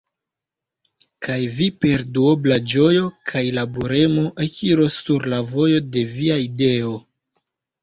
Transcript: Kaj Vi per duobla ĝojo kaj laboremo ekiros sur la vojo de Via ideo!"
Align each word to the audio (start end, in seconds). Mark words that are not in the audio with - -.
Kaj 1.27 1.35
Vi 1.57 1.67
per 1.85 2.03
duobla 2.15 2.57
ĝojo 2.71 3.05
kaj 3.33 3.45
laboremo 3.59 4.25
ekiros 4.49 4.99
sur 5.05 5.31
la 5.37 5.45
vojo 5.55 5.85
de 5.93 6.07
Via 6.17 6.41
ideo!" 6.51 6.99